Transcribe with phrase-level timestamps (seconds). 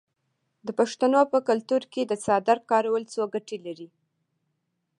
[0.65, 3.87] د پښتنو په کلتور کې د څادر کارول څو ګټې لري.